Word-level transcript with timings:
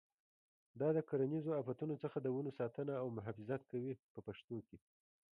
دا 0.79 0.89
د 0.95 0.99
کرنیزو 1.09 1.57
آفتونو 1.61 1.95
څخه 2.03 2.17
د 2.21 2.27
ونو 2.35 2.51
ساتنه 2.59 2.93
او 3.01 3.07
محافظت 3.17 3.61
کوي 3.71 3.93
په 4.13 4.19
پښتو 4.27 4.57
کې. 4.67 4.77